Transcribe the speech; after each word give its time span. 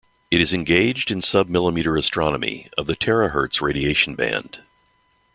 It 0.31 0.41
is 0.41 0.51
engaged 0.51 1.11
in 1.11 1.19
submillimetre 1.21 1.95
astronomy, 1.95 2.71
of 2.75 2.87
the 2.87 2.95
terahertz 2.95 3.61
radiation 3.61 4.15
band. 4.15 4.57